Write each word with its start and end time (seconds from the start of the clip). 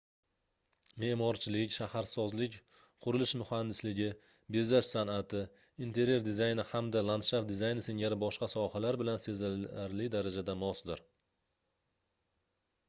meʼmorchilik 1.01 1.73
shaharsozlik 1.73 2.55
qurilish 3.05 3.33
muhandisligi 3.41 4.07
bezash 4.55 4.87
sanʼati 4.95 5.41
interyer 5.87 6.25
dizayni 6.29 6.65
hamda 6.71 7.03
landshaft 7.09 7.49
dizayni 7.51 7.83
singari 7.89 8.17
boshqa 8.25 8.49
sohalar 8.55 8.97
bilan 9.03 9.21
sezilarli 9.27 10.09
darajada 10.17 10.57
mosdir 10.63 11.05